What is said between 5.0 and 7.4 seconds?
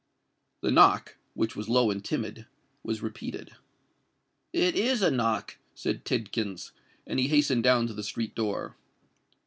a knock," said Tidkins; and he